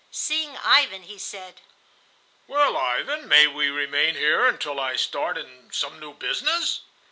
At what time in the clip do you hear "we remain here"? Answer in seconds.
3.45-4.47